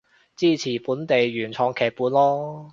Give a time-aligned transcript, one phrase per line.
[0.35, 2.69] 支持本地原創劇本囉